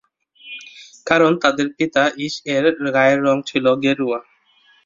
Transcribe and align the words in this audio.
কারণ, 1.07 1.31
তাদের 1.43 1.67
পিতা 1.77 2.03
ঈস-এর 2.25 2.65
গায়ের 2.93 3.19
রং 3.23 3.37
ছিল 3.45 3.65
গেরুয়া। 3.83 4.19